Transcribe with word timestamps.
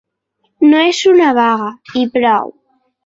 No 0.71 0.79
és 0.93 1.01
una 1.11 1.29
vaga 1.41 1.69
i 2.01 2.07
prou. 2.17 2.53